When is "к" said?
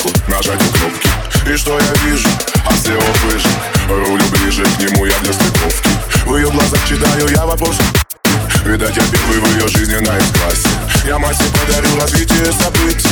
4.64-4.78